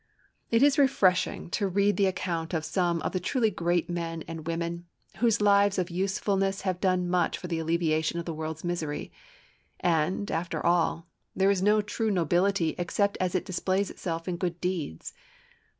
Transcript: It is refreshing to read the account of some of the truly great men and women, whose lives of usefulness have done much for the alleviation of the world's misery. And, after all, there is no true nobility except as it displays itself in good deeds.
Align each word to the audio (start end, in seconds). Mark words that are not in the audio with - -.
It 0.49 0.63
is 0.63 0.79
refreshing 0.79 1.51
to 1.51 1.67
read 1.67 1.95
the 1.95 2.07
account 2.07 2.55
of 2.55 2.65
some 2.65 3.01
of 3.03 3.11
the 3.11 3.19
truly 3.19 3.51
great 3.51 3.87
men 3.87 4.23
and 4.27 4.47
women, 4.47 4.87
whose 5.17 5.41
lives 5.41 5.77
of 5.77 5.91
usefulness 5.91 6.61
have 6.61 6.81
done 6.81 7.07
much 7.07 7.37
for 7.37 7.45
the 7.45 7.59
alleviation 7.59 8.17
of 8.17 8.25
the 8.25 8.33
world's 8.33 8.63
misery. 8.63 9.11
And, 9.79 10.31
after 10.31 10.65
all, 10.65 11.05
there 11.35 11.51
is 11.51 11.61
no 11.61 11.83
true 11.83 12.09
nobility 12.09 12.73
except 12.79 13.15
as 13.21 13.35
it 13.35 13.45
displays 13.45 13.91
itself 13.91 14.27
in 14.27 14.37
good 14.37 14.59
deeds. 14.59 15.13